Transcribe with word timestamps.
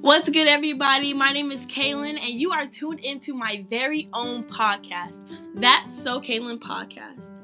What's 0.00 0.30
good, 0.30 0.48
everybody? 0.48 1.12
My 1.12 1.30
name 1.30 1.50
is 1.52 1.66
Kaylin, 1.66 2.18
and 2.18 2.40
you 2.40 2.52
are 2.52 2.66
tuned 2.66 3.00
into 3.00 3.34
my 3.34 3.66
very 3.68 4.08
own 4.14 4.44
podcast. 4.44 5.26
That's 5.54 5.94
So 5.94 6.22
Kaylin 6.22 6.58
Podcast. 6.58 7.34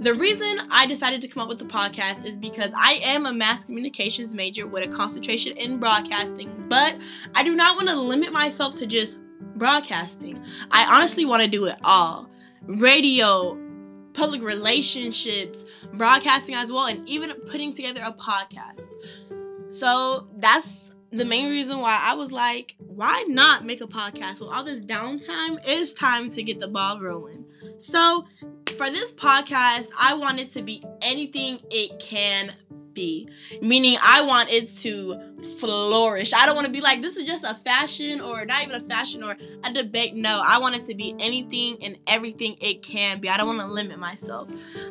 The 0.00 0.12
reason 0.12 0.68
I 0.70 0.84
decided 0.84 1.22
to 1.22 1.28
come 1.28 1.42
up 1.42 1.48
with 1.48 1.58
the 1.58 1.64
podcast 1.64 2.26
is 2.26 2.36
because 2.36 2.74
I 2.76 3.00
am 3.02 3.24
a 3.24 3.32
mass 3.32 3.64
communications 3.64 4.34
major 4.34 4.66
with 4.66 4.84
a 4.84 4.92
concentration 4.92 5.56
in 5.56 5.78
broadcasting, 5.78 6.66
but 6.68 6.98
I 7.34 7.42
do 7.42 7.54
not 7.54 7.76
want 7.76 7.88
to 7.88 7.96
limit 7.96 8.34
myself 8.34 8.76
to 8.80 8.86
just 8.86 9.18
broadcasting. 9.56 10.44
I 10.70 10.84
honestly 10.94 11.24
want 11.24 11.42
to 11.42 11.48
do 11.48 11.64
it 11.64 11.76
all 11.84 12.28
radio, 12.66 13.58
public 14.12 14.42
relationships, 14.42 15.64
broadcasting 15.94 16.54
as 16.54 16.70
well, 16.70 16.86
and 16.86 17.08
even 17.08 17.32
putting 17.46 17.72
together 17.72 18.02
a 18.04 18.12
podcast. 18.12 18.90
So 19.68 20.28
that's 20.36 20.94
the 21.14 21.24
main 21.24 21.44
mm-hmm. 21.44 21.50
reason 21.50 21.78
why 21.80 21.98
I 22.02 22.14
was 22.14 22.32
like, 22.32 22.74
why 22.78 23.24
not 23.28 23.64
make 23.64 23.80
a 23.80 23.86
podcast 23.86 24.40
with 24.40 24.50
all 24.50 24.64
this 24.64 24.80
downtime? 24.80 25.58
It's 25.64 25.92
time 25.92 26.30
to 26.30 26.42
get 26.42 26.58
the 26.58 26.68
ball 26.68 27.00
rolling. 27.00 27.44
So, 27.78 28.26
for 28.76 28.90
this 28.90 29.12
podcast, 29.12 29.88
I 30.00 30.14
want 30.14 30.40
it 30.40 30.52
to 30.54 30.62
be 30.62 30.82
anything 31.00 31.60
it 31.70 32.00
can 32.00 32.54
be. 32.92 33.28
Meaning, 33.60 33.96
I 34.02 34.22
want 34.22 34.50
it 34.50 34.68
to 34.78 35.20
flourish. 35.58 36.32
I 36.32 36.46
don't 36.46 36.54
want 36.54 36.66
to 36.66 36.72
be 36.72 36.80
like, 36.80 37.02
this 37.02 37.16
is 37.16 37.24
just 37.24 37.44
a 37.44 37.54
fashion 37.54 38.20
or 38.20 38.44
not 38.44 38.62
even 38.62 38.74
a 38.74 38.80
fashion 38.80 39.22
or 39.22 39.36
a 39.62 39.72
debate. 39.72 40.14
No, 40.14 40.42
I 40.44 40.58
want 40.58 40.76
it 40.76 40.84
to 40.84 40.94
be 40.94 41.14
anything 41.18 41.78
and 41.82 41.98
everything 42.06 42.56
it 42.60 42.82
can 42.82 43.20
be. 43.20 43.28
I 43.28 43.36
don't 43.36 43.46
want 43.46 43.60
to 43.60 43.66
limit 43.66 43.98
myself. 43.98 44.48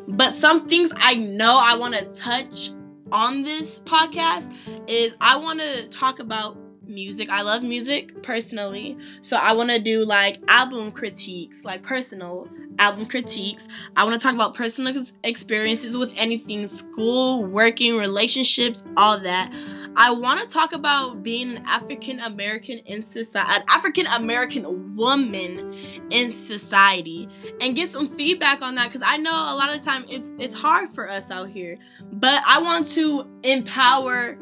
But 0.07 0.33
some 0.33 0.67
things 0.67 0.91
I 0.95 1.15
know 1.15 1.59
I 1.61 1.75
want 1.75 1.95
to 1.95 2.05
touch 2.05 2.71
on 3.13 3.43
this 3.43 3.79
podcast 3.79 4.53
is 4.89 5.15
I 5.21 5.37
want 5.37 5.61
to 5.61 5.87
talk 5.87 6.19
about 6.19 6.57
music. 6.85 7.29
I 7.29 7.43
love 7.43 7.63
music 7.63 8.21
personally. 8.23 8.97
So 9.21 9.37
I 9.37 9.53
want 9.53 9.69
to 9.69 9.79
do 9.79 10.03
like 10.03 10.39
album 10.47 10.91
critiques, 10.91 11.63
like 11.63 11.83
personal 11.83 12.49
album 12.79 13.05
critiques. 13.05 13.67
I 13.95 14.03
want 14.03 14.19
to 14.19 14.19
talk 14.19 14.35
about 14.35 14.55
personal 14.55 14.93
experiences 15.23 15.95
with 15.95 16.13
anything 16.17 16.67
school, 16.67 17.43
working, 17.45 17.97
relationships, 17.97 18.83
all 18.97 19.19
that. 19.19 19.53
I 19.95 20.11
want 20.11 20.41
to 20.41 20.47
talk 20.47 20.73
about 20.73 21.21
being 21.21 21.57
an 21.57 21.63
African 21.65 22.19
American 22.19 22.79
in 22.79 23.03
society, 23.03 23.51
an 23.53 23.63
African 23.69 24.07
American 24.07 24.95
woman 24.95 25.75
in 26.09 26.31
society, 26.31 27.27
and 27.61 27.75
get 27.75 27.89
some 27.89 28.07
feedback 28.07 28.61
on 28.61 28.75
that 28.75 28.87
because 28.87 29.03
I 29.05 29.17
know 29.17 29.31
a 29.31 29.55
lot 29.55 29.75
of 29.75 29.83
time 29.83 30.05
it's 30.09 30.33
it's 30.39 30.55
hard 30.55 30.89
for 30.89 31.09
us 31.09 31.29
out 31.31 31.49
here. 31.49 31.77
But 32.11 32.41
I 32.47 32.61
want 32.61 32.89
to 32.91 33.27
empower 33.43 34.37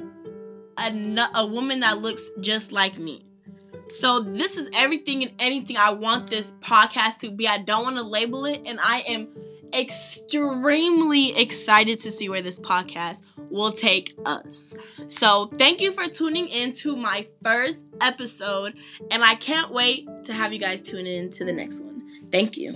a, 0.77 1.27
a 1.35 1.45
woman 1.45 1.81
that 1.81 1.99
looks 1.99 2.23
just 2.39 2.71
like 2.71 2.97
me. 2.97 3.25
So 3.89 4.21
this 4.21 4.55
is 4.55 4.69
everything 4.75 5.23
and 5.23 5.33
anything 5.39 5.75
I 5.75 5.91
want 5.91 6.29
this 6.29 6.53
podcast 6.61 7.19
to 7.19 7.31
be. 7.31 7.47
I 7.47 7.57
don't 7.57 7.83
want 7.83 7.97
to 7.97 8.03
label 8.03 8.45
it, 8.45 8.61
and 8.65 8.79
I 8.81 9.01
am 9.01 9.27
extremely 9.73 11.37
excited 11.37 11.99
to 12.01 12.11
see 12.11 12.29
where 12.29 12.41
this 12.41 12.59
podcast 12.59 13.23
will 13.51 13.71
take 13.71 14.13
us. 14.25 14.75
So, 15.07 15.47
thank 15.57 15.81
you 15.81 15.91
for 15.91 16.05
tuning 16.05 16.47
in 16.47 16.73
to 16.73 16.95
my 16.95 17.27
first 17.43 17.85
episode, 17.99 18.75
and 19.09 19.23
I 19.23 19.35
can't 19.35 19.71
wait 19.71 20.07
to 20.25 20.33
have 20.33 20.53
you 20.53 20.59
guys 20.59 20.81
tune 20.81 21.07
in 21.07 21.29
to 21.31 21.45
the 21.45 21.53
next 21.53 21.81
one. 21.81 22.01
Thank 22.31 22.57
you. 22.57 22.75